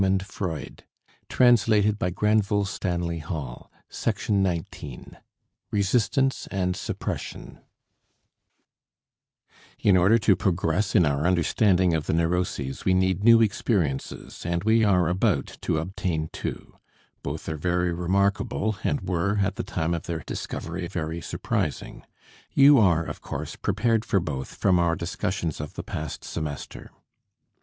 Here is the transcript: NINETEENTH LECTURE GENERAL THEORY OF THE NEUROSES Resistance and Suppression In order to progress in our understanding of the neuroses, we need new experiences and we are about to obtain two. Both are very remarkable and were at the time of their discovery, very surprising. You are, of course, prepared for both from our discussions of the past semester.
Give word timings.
NINETEENTH 0.01 0.41
LECTURE 0.41 0.83
GENERAL 1.29 1.55
THEORY 1.57 1.89
OF 1.89 1.99
THE 2.79 3.23
NEUROSES 3.29 5.05
Resistance 5.69 6.47
and 6.49 6.75
Suppression 6.75 7.59
In 9.77 9.95
order 9.95 10.17
to 10.17 10.35
progress 10.35 10.95
in 10.95 11.05
our 11.05 11.27
understanding 11.27 11.93
of 11.93 12.07
the 12.07 12.13
neuroses, 12.15 12.83
we 12.83 12.95
need 12.95 13.23
new 13.23 13.43
experiences 13.43 14.43
and 14.43 14.63
we 14.63 14.83
are 14.83 15.07
about 15.07 15.59
to 15.61 15.77
obtain 15.77 16.31
two. 16.33 16.77
Both 17.21 17.47
are 17.47 17.55
very 17.57 17.93
remarkable 17.93 18.77
and 18.83 19.01
were 19.07 19.37
at 19.43 19.55
the 19.55 19.63
time 19.63 19.93
of 19.93 20.07
their 20.07 20.23
discovery, 20.25 20.87
very 20.87 21.21
surprising. 21.21 22.03
You 22.51 22.79
are, 22.79 23.03
of 23.05 23.21
course, 23.21 23.55
prepared 23.55 24.03
for 24.03 24.19
both 24.19 24.55
from 24.55 24.79
our 24.79 24.95
discussions 24.95 25.61
of 25.61 25.75
the 25.75 25.83
past 25.83 26.23
semester. 26.23 26.89